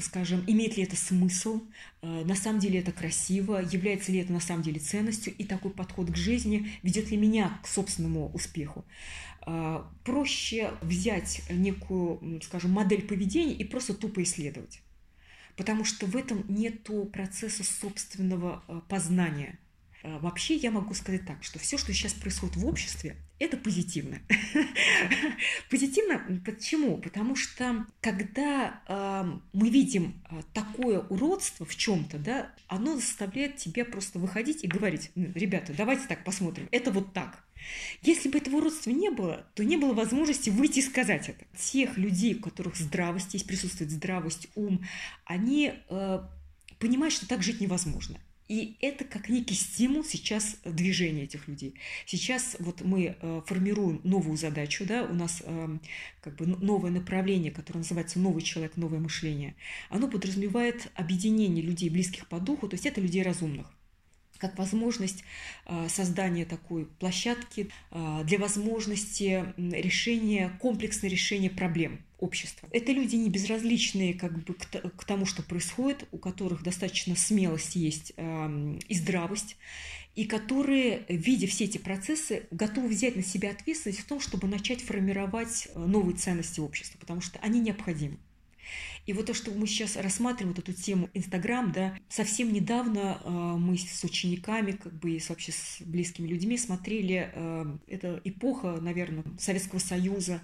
[0.00, 1.62] скажем, имеет ли это смысл,
[2.02, 6.10] на самом деле это красиво, является ли это на самом деле ценностью, и такой подход
[6.10, 8.84] к жизни ведет ли меня к собственному успеху.
[9.48, 14.82] А, проще взять некую, скажем, модель поведения и просто тупо исследовать.
[15.56, 19.58] Потому что в этом нет процесса собственного а, познания.
[20.06, 24.20] А, вообще я могу сказать так, что все, что сейчас происходит в обществе, это позитивно.
[25.70, 26.98] позитивно почему?
[26.98, 28.80] Потому что когда
[29.52, 30.22] мы видим
[30.54, 36.24] такое уродство в чем-то, да, оно заставляет тебя просто выходить и говорить, ребята, давайте так
[36.24, 37.44] посмотрим, это вот так.
[38.02, 41.44] Если бы этого родства не было, то не было возможности выйти и сказать это.
[41.58, 44.84] Тех людей, у которых здравость есть, присутствует здравость, ум,
[45.24, 46.20] они э,
[46.78, 48.20] понимают, что так жить невозможно.
[48.48, 51.74] И это как некий стимул сейчас движения этих людей.
[52.06, 55.78] Сейчас вот мы э, формируем новую задачу, да, у нас э,
[56.20, 59.54] как бы новое направление, которое называется «Новый человек, новое мышление».
[59.90, 63.75] Оно подразумевает объединение людей, близких по духу, то есть это людей разумных
[64.38, 65.24] как возможность
[65.64, 72.68] а, создания такой площадки а, для возможности решения, комплексного решения проблем общества.
[72.72, 78.14] Это люди не безразличные как бы к тому, что происходит, у которых достаточно смелость есть
[78.16, 79.56] и здравость,
[80.16, 84.82] и которые, видя все эти процессы, готовы взять на себя ответственность в том, чтобы начать
[84.82, 88.16] формировать э, новые ценности общества, потому что они необходимы.
[89.06, 93.28] И вот то, что мы сейчас рассматриваем вот эту тему Инстаграм, да, совсем недавно э,
[93.30, 99.24] мы с учениками, как бы и вообще с близкими людьми смотрели, э, это эпоха, наверное,
[99.38, 100.42] Советского Союза,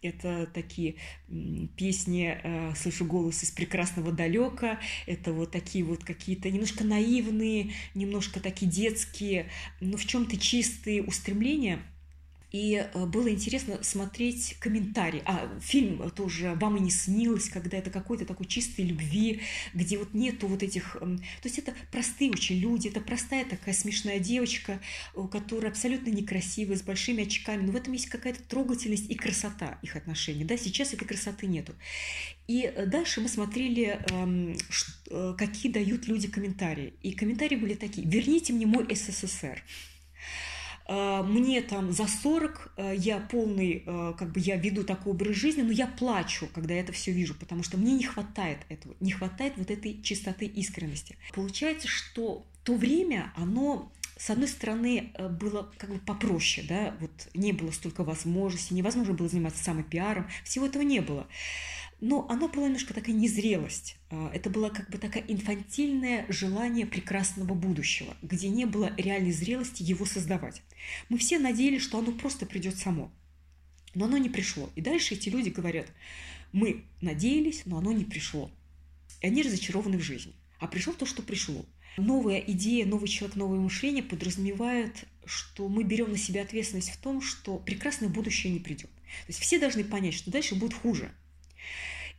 [0.00, 0.94] это такие
[1.28, 7.72] э, песни э, «Слышу голос из прекрасного далека», это вот такие вот какие-то немножко наивные,
[7.94, 9.50] немножко такие детские,
[9.80, 11.80] но в чем-то чистые устремления–
[12.54, 15.22] и э, было интересно смотреть комментарии.
[15.24, 19.40] А фильм тоже «Вам и не снилось», когда это какой-то такой чистой любви,
[19.74, 20.92] где вот нету вот этих...
[20.92, 24.78] То есть это простые очень люди, это простая такая смешная девочка,
[25.32, 29.96] которая абсолютно некрасивая, с большими очками, но в этом есть какая-то трогательность и красота их
[29.96, 30.44] отношений.
[30.44, 30.56] Да?
[30.56, 31.74] Сейчас этой красоты нету.
[32.46, 34.56] И э, дальше мы смотрели, эм,
[35.10, 36.94] э, какие дают люди комментарии.
[37.02, 39.60] И комментарии были такие «Верните мне мой СССР».
[40.86, 45.36] А, мне там за 40, а, я полный, а, как бы я веду такой образ
[45.36, 48.94] жизни, но я плачу, когда я это все вижу, потому что мне не хватает этого,
[49.00, 51.16] не хватает вот этой чистоты искренности.
[51.34, 57.52] Получается, что то время, оно с одной стороны, было как бы попроще, да, вот не
[57.52, 61.26] было столько возможностей, невозможно было заниматься самопиаром, всего этого не было.
[62.00, 63.96] Но оно было немножко такая незрелость.
[64.10, 69.82] А, это было как бы такое инфантильное желание прекрасного будущего, где не было реальной зрелости
[69.82, 70.62] его создавать.
[71.08, 73.10] Мы все надеялись, что оно просто придет само.
[73.94, 74.70] Но оно не пришло.
[74.74, 75.86] И дальше эти люди говорят,
[76.52, 78.50] мы надеялись, но оно не пришло.
[79.20, 80.34] И они разочарованы в жизни.
[80.58, 81.64] А пришло то, что пришло.
[81.96, 87.20] Новая идея, новый человек, новое мышление подразумевает, что мы берем на себя ответственность в том,
[87.22, 88.90] что прекрасное будущее не придет.
[88.90, 91.12] То есть все должны понять, что дальше будет хуже.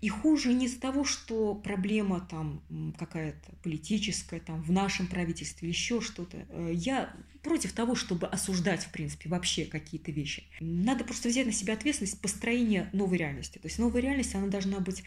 [0.01, 2.61] И хуже не из-за того, что проблема там
[2.97, 6.45] какая-то политическая, там в нашем правительстве, еще что-то.
[6.49, 10.43] Э, я против того, чтобы осуждать, в принципе, вообще какие-то вещи.
[10.59, 13.57] Надо просто взять на себя ответственность построения новой реальности.
[13.57, 15.03] То есть новая реальность, она должна быть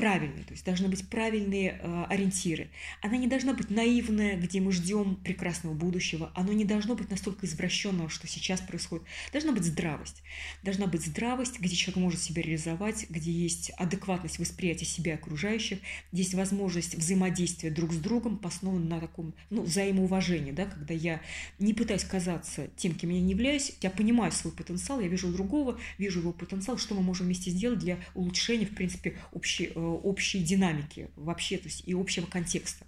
[0.00, 2.70] правильной, то есть должны быть правильные э, ориентиры.
[3.02, 6.32] Она не должна быть наивная, где мы ждем прекрасного будущего.
[6.34, 9.04] Оно не должно быть настолько извращенного, что сейчас происходит.
[9.30, 10.22] Должна быть здравость.
[10.62, 15.80] Должна быть здравость, где человек может себя реализовать, где есть адекватность восприятия себя и окружающих,
[16.12, 21.20] где есть возможность взаимодействия друг с другом, основанном на таком ну, взаимоуважении, да, когда я
[21.58, 25.78] не пытаюсь казаться тем, кем я не являюсь, я понимаю свой потенциал, я вижу другого,
[25.98, 30.42] вижу его потенциал, что мы можем вместе сделать для улучшения, в принципе, общей э, общей
[30.42, 32.86] динамики вообще, то есть и общего контекста.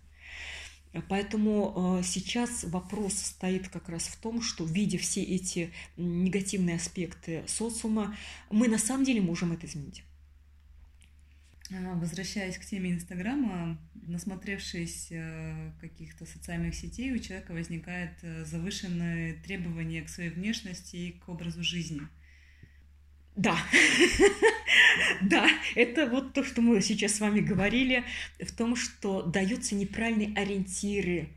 [1.08, 7.44] Поэтому э, сейчас вопрос стоит как раз в том, что видя все эти негативные аспекты
[7.46, 8.14] социума,
[8.50, 10.04] мы на самом деле можем это изменить.
[11.70, 19.40] А, возвращаясь к теме Инстаграма, насмотревшись э, каких-то социальных сетей, у человека возникает э, завышенное
[19.42, 22.02] требование к своей внешности и к образу жизни–
[23.36, 23.56] да,
[25.22, 28.04] да, это вот то, что мы сейчас с вами говорили,
[28.38, 31.28] в том, что даются неправильные ориентиры.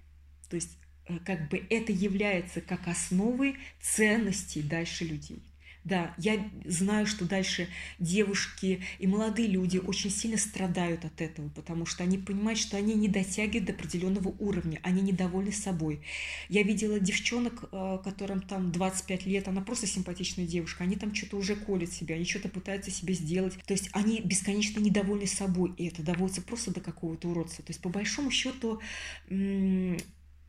[0.49, 0.77] То есть
[1.07, 5.41] э, как бы это является как основой ценностей дальше людей.
[5.85, 7.67] Да, я знаю, что дальше
[7.99, 12.95] девушки и молодые люди очень сильно страдают от этого, потому что они понимают, что они
[12.95, 16.01] не дотягивают до определенного уровня, они недовольны собой.
[16.49, 21.37] Я видела девчонок, э, которым там 25 лет, она просто симпатичная девушка, они там что-то
[21.37, 23.53] уже колят себя, они что-то пытаются себе сделать.
[23.67, 27.63] То есть они бесконечно недовольны собой, и это доводится просто до какого-то уродства.
[27.63, 28.81] То есть по большому счету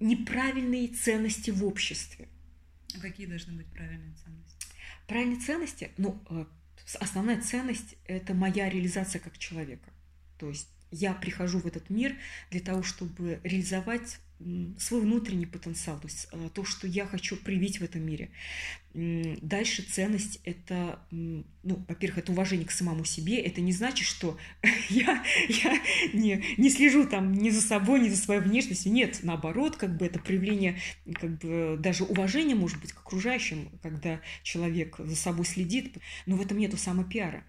[0.00, 2.26] неправильные ценности в обществе.
[2.96, 4.45] А какие должны быть правильные ценности?
[5.06, 6.44] Правильные ценности, ну, э,
[7.00, 9.90] основная ценность– это моя реализация как человека.
[10.38, 12.16] То есть я прихожу в этот мир
[12.50, 14.18] для того, чтобы реализовать
[14.78, 18.28] свой внутренний потенциал, то есть э, то, что я хочу проявить в этом мире.
[18.92, 23.40] Дальше ценность– это, ну, во-первых, это уважение к самому себе.
[23.40, 24.38] Это не значит, что
[24.90, 25.80] я, я
[26.12, 28.92] не, не слежу там ни за собой, ни за своей внешностью.
[28.92, 30.78] Нет, наоборот, как бы это проявление
[31.14, 35.96] как бы даже уважения, может быть, к окружающим, когда человек за собой следит.
[36.26, 37.42] Но в этом нету самопиара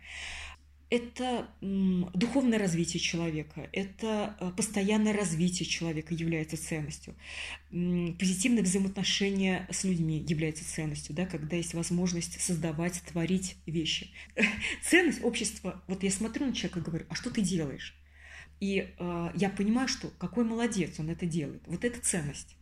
[0.90, 7.14] это духовное развитие человека, это э, постоянное развитие человека является ценностью.
[7.70, 14.12] Позитивное взаимоотношение с людьми является ценностью, да, когда есть возможность создавать, творить вещи.
[14.82, 17.94] Ценность общества, вот я смотрю на человека и говорю, а что ты делаешь?
[18.62, 21.64] И э, я понимаю, что какой молодец он это делает.
[21.68, 22.56] Вот это ценность.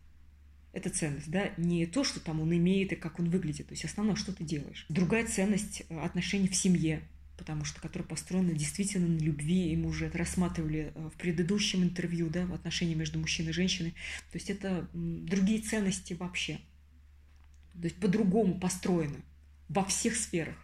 [0.72, 3.68] Это ценность, да, не то, что там он имеет и как он выглядит.
[3.68, 4.84] То есть основное, что ты делаешь.
[4.88, 7.02] Другая ценность э, отношений в семье,
[7.36, 11.82] потому что которая построена действительно на любви, и мы уже это рассматривали э, в предыдущем
[11.82, 13.90] интервью, да, в отношении между мужчиной и женщиной.
[14.32, 16.60] То есть это другие ценности вообще.
[17.74, 19.22] То есть по-другому построены
[19.68, 20.56] во всех сферах.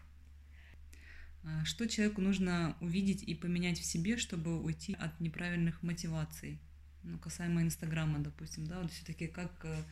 [1.44, 6.60] А что человеку нужно увидеть и поменять в себе, чтобы уйти от неправильных мотиваций?
[7.02, 9.82] Ну, касаемо Инстаграма, допустим, да, вот все-таки как э,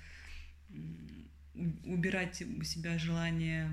[1.85, 3.69] убирать у себя желание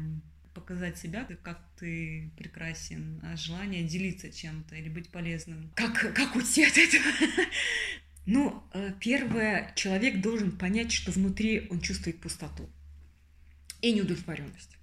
[0.57, 5.71] показать себя, как ты прекрасен, а желание делиться чем-то или быть полезным.
[5.75, 7.05] Как, как уйти от этого?
[8.29, 12.69] Ну, э, первое, человек должен понять, что внутри он чувствует пустоту
[13.81, 14.77] и неудовлетворенность.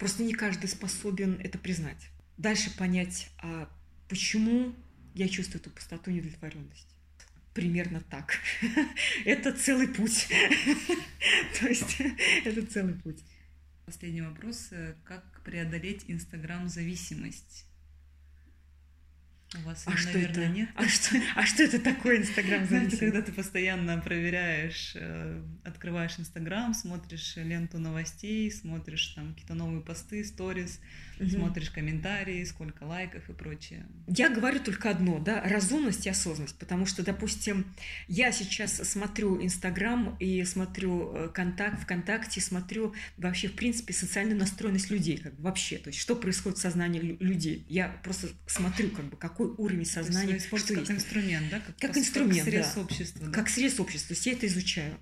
[0.00, 2.10] Просто не каждый способен это признать.
[2.38, 3.70] Дальше понять, а
[4.08, 4.74] почему
[5.14, 6.88] я чувствую эту пустоту и неудовлетворенность.
[7.54, 8.38] Примерно так.
[9.24, 10.26] Это целый путь.
[11.60, 11.96] То есть
[12.44, 13.20] это целый путь.
[13.88, 14.68] Последний вопрос.
[14.72, 17.64] Э, как преодолеть Инстаграм-зависимость?
[19.56, 20.52] У вас, а что наверное, это?
[20.52, 20.68] нет.
[20.74, 22.64] А что, а что это такое Инстаграм?
[22.64, 29.80] Это когда ты постоянно проверяешь, э, открываешь Инстаграм, смотришь ленту новостей, смотришь там какие-то новые
[29.80, 30.80] посты, сторис,
[31.18, 31.30] угу.
[31.30, 33.86] смотришь комментарии, сколько лайков и прочее.
[34.06, 37.64] Я говорю только одно, да, разумность и осознанность, потому что, допустим,
[38.06, 44.90] я сейчас смотрю Инстаграм и смотрю э, контакт ВКонтакте, смотрю вообще, в принципе, социальную настроенность
[44.90, 47.64] людей, как бы вообще, то есть что происходит в сознании людей.
[47.70, 50.90] Я просто смотрю, как бы, как какой уровень сознания, что как есть.
[50.90, 51.60] инструмент, да?
[51.60, 52.80] Как, как инструмент, как срез да.
[52.80, 53.26] общества.
[53.26, 53.32] Да?
[53.32, 54.08] Как срез общества.
[54.08, 54.98] То есть я это изучаю.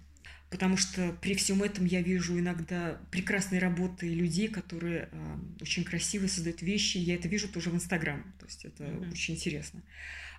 [0.50, 6.28] Потому что при всем этом я вижу иногда прекрасные работы людей, которые э, очень красиво
[6.28, 6.98] создают вещи.
[6.98, 8.22] Я это вижу тоже в Инстаграм.
[8.38, 9.10] То есть это mm-hmm.
[9.10, 9.82] очень интересно.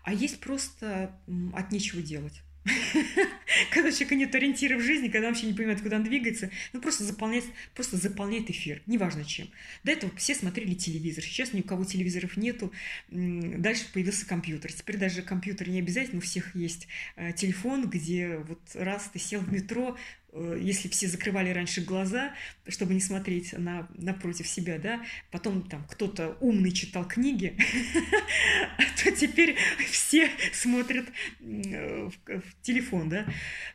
[0.04, 1.20] А есть просто
[1.54, 2.42] от нечего делать.
[3.72, 6.50] когда у человека нет ориентира в жизни, когда он вообще не понимает, куда он двигается,
[6.74, 9.50] ну просто заполняет, просто заполняет эфир, неважно чем.
[9.84, 12.72] До этого все смотрели телевизор, сейчас ни у кого телевизоров нету,
[13.10, 14.72] дальше появился компьютер.
[14.74, 19.42] Теперь даже компьютер не обязательно, у всех есть э, телефон, где вот раз ты сел
[19.42, 19.98] в метро,
[20.34, 22.34] если все закрывали раньше глаза,
[22.68, 25.02] чтобы не смотреть на, напротив себя, да,
[25.32, 27.58] потом там кто-то умный читал книги,
[29.04, 29.56] то теперь
[29.90, 31.06] все смотрят
[31.40, 33.26] в, в телефон, да.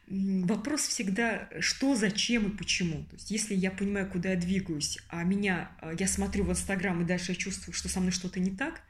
[0.06, 3.04] Вопрос всегда, что, зачем и почему.
[3.04, 7.00] То есть, если я понимаю, куда я двигаюсь, а меня, э, я смотрю в Инстаграм,
[7.00, 8.82] и дальше я чувствую, что со мной что-то не так,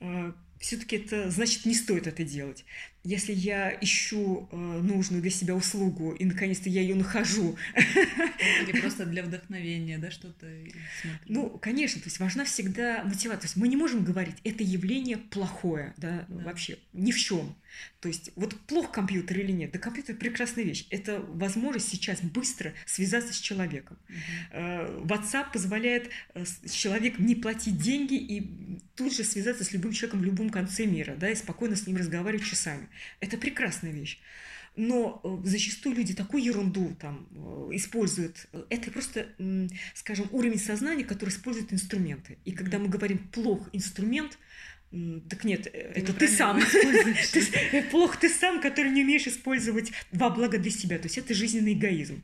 [0.00, 2.64] э, все-таки это значит не стоит это делать.
[3.04, 7.56] Если я ищу э, нужную для себя услугу и наконец-то я ее нахожу.
[7.76, 10.46] Или просто для вдохновения, да, что-то.
[11.26, 13.40] Ну, конечно, то есть важна всегда мотивация.
[13.40, 16.44] То есть мы не можем говорить, это явление плохое, да, да.
[16.44, 17.54] вообще ни в чем.
[18.00, 20.86] То есть вот плох компьютер или нет, да компьютер прекрасная вещь.
[20.90, 23.98] Это возможность сейчас быстро связаться с человеком.
[24.08, 25.06] Угу.
[25.06, 30.24] WhatsApp позволяет э, человеком не платить деньги и тут же связаться с любым человеком в
[30.24, 32.88] любом конце мира, да, и спокойно с ним разговаривать часами.
[33.20, 34.18] Это прекрасная вещь.
[34.76, 37.28] Но э, зачастую люди такую ерунду там
[37.72, 38.46] используют.
[38.70, 39.28] Это просто,
[39.94, 42.38] скажем, уровень сознания, который использует инструменты.
[42.44, 44.38] И когда мы говорим плох инструмент,
[45.28, 46.60] так нет, э, это ты сам.
[47.32, 50.98] ты, плохо ты сам, который не умеешь использовать во благо для себя.
[50.98, 52.22] То есть это жизненный эгоизм.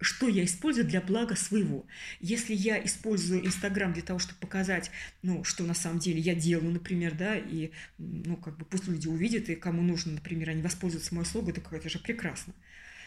[0.00, 1.86] Что я использую для блага своего?
[2.20, 4.90] Если я использую Инстаграм для того, чтобы показать,
[5.22, 9.06] ну, что на самом деле я делаю, например, да, и, ну, как бы пусть люди
[9.06, 12.52] увидят, и кому нужно, например, они воспользуются моей услугой, это, это же прекрасно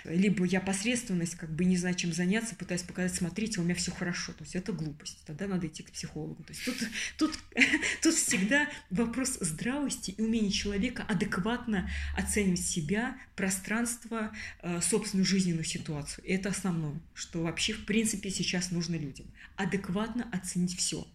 [0.09, 3.91] либо я посредственность, как бы не знаю, чем заняться, пытаюсь показать, смотрите, у меня все
[3.91, 4.33] хорошо.
[4.33, 5.19] То есть это глупость.
[5.25, 6.43] Тогда надо идти к психологу.
[6.43, 6.77] То есть тут,
[7.17, 7.39] тут,
[8.01, 14.31] тут всегда вопрос здравости и умения человека адекватно оценивать себя, пространство,
[14.61, 16.23] э, собственную жизненную ситуацию.
[16.25, 19.25] И это основное, что вообще в принципе сейчас нужно людям.
[19.55, 21.07] Адекватно оценить все.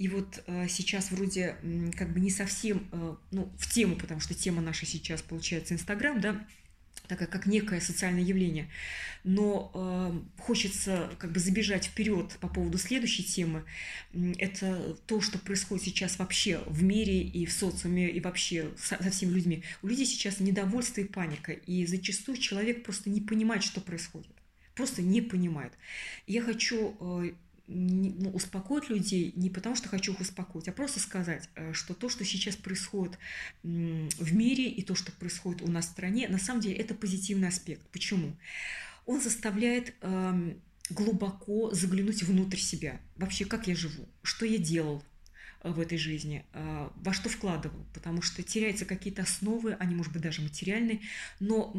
[0.00, 1.56] И вот э, сейчас вроде
[1.94, 6.18] как бы не совсем, э, ну, в тему, потому что тема наша сейчас получается Инстаграм,
[6.18, 6.46] да,
[7.10, 8.68] такая как некое социальное явление.
[9.24, 13.64] Но э, хочется как бы забежать вперед по поводу следующей темы.
[14.38, 19.10] Это то, что происходит сейчас вообще в мире и в социуме, и вообще со, со
[19.10, 19.62] всеми людьми.
[19.82, 24.30] У людей сейчас недовольство и паника, и зачастую человек просто не понимает, что происходит.
[24.74, 25.72] Просто не понимает.
[26.26, 27.32] Я хочу э,
[27.72, 32.08] ну, успокоить людей не потому, что хочу их успокоить, а просто сказать, э, что то,
[32.08, 33.18] что сейчас происходит
[33.62, 37.48] в мире и то, что происходит у нас в стране, на самом деле это позитивный
[37.48, 37.82] аспект.
[37.92, 38.32] Почему?
[39.06, 40.60] Он заставляет эм,
[40.90, 43.00] глубоко заглянуть внутрь себя.
[43.16, 45.02] Вообще, как я живу, что я делал,
[45.62, 50.22] в этой жизни, а, во что вкладывал, потому что теряются какие-то основы, они, может быть,
[50.22, 51.00] даже материальные,
[51.38, 51.70] но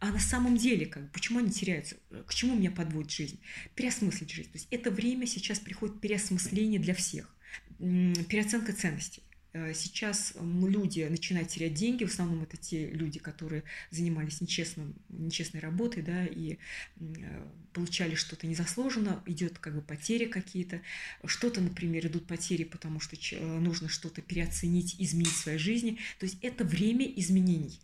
[0.00, 1.96] а на самом деле, как, почему они теряются,
[2.26, 3.38] к чему меня подводит жизнь?
[3.74, 4.50] Переосмыслить жизнь.
[4.50, 7.34] То есть это время сейчас приходит переосмысление для всех,
[7.78, 9.22] переоценка ценностей.
[9.54, 15.60] Э, сейчас люди начинают терять деньги, в основном это те люди, которые занимались нечестным, нечестной
[15.60, 16.58] работой, да, и
[16.98, 20.82] э, получали что-то незаслуженно, идет как бы потери какие-то,
[21.24, 25.98] что-то, например, идут потери, потому что э, нужно что-то переоценить, изменить в своей жизни.
[26.18, 27.78] То есть это время изменений,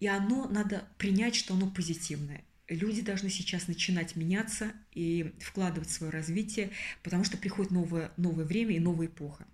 [0.00, 2.42] и оно надо принять, что оно позитивное.
[2.68, 6.70] Люди должны сейчас начинать меняться и вкладывать в свое развитие,
[7.04, 9.46] потому что приходит новое, новое время и новая эпоха.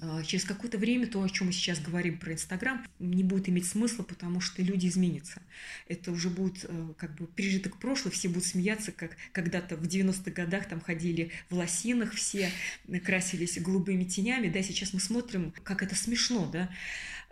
[0.00, 3.66] А, через какое-то время то, о чем мы сейчас говорим про Инстаграм, не будет иметь
[3.66, 5.42] смысла, потому что люди изменятся.
[5.88, 10.30] Это уже будет э, как бы пережиток прошлого, все будут смеяться, как когда-то в 90-х
[10.30, 12.50] годах там ходили в лосинах, все
[13.04, 16.70] красились голубыми тенями, да, сейчас мы смотрим, как это смешно, да,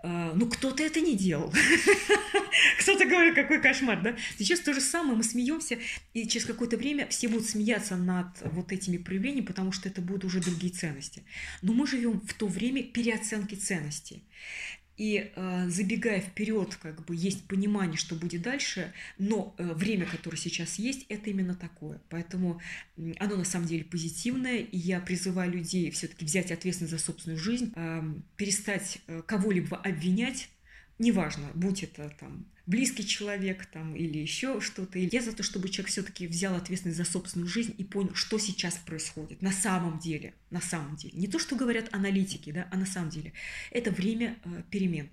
[0.02, 1.52] ну кто-то это не делал.
[2.80, 4.16] Кто-то говорит, какой кошмар, да?
[4.36, 5.78] Сейчас то же самое, мы смеемся,
[6.12, 10.24] и через какое-то время все будут смеяться над вот этими проявлениями, потому что это будут
[10.24, 11.22] уже другие ценности.
[11.62, 14.24] Но мы живем в то время переоценки ценностей.
[15.02, 20.36] И э, забегая вперед, как бы есть понимание, что будет дальше, но э, время, которое
[20.36, 22.00] сейчас есть, это именно такое.
[22.08, 22.60] Поэтому
[23.18, 27.72] оно на самом деле позитивное, и я призываю людей все-таки взять ответственность за собственную жизнь,
[27.74, 30.48] э, перестать э, кого-либо обвинять
[31.02, 34.98] неважно, будь это там близкий человек там или еще что-то.
[34.98, 38.76] Я за то, чтобы человек все-таки взял ответственность за собственную жизнь и понял, что сейчас
[38.76, 41.18] происходит на самом деле, на самом деле.
[41.18, 43.32] Не то, что говорят аналитики, да, а на самом деле.
[43.70, 45.10] Это время э, перемен.